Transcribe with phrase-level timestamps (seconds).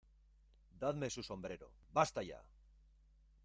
[0.79, 2.43] ¡Dadme su sombrero!¡ basta ya!